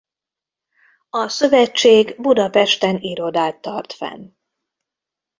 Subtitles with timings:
[1.09, 4.29] A Szövetség Budapesten irodát tart fenn.